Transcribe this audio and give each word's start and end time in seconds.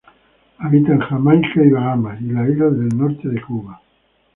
Habita 0.57 0.93
en 0.93 0.99
Jamaica 1.01 1.63
y 1.63 1.69
Bahamas 1.69 2.19
y 2.23 2.31
las 2.31 2.49
islas 2.49 2.75
del 2.75 2.89
norte 2.97 3.29
de 3.29 3.39
Cuba. 3.39 3.79